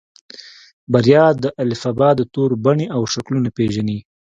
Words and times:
بريا 0.91 1.25
د 1.43 1.45
الفبا 1.63 2.09
د 2.15 2.21
تورو 2.33 2.55
بڼې 2.65 2.85
او 2.95 3.01
شکلونه 3.13 3.49
پېژني. 3.57 3.99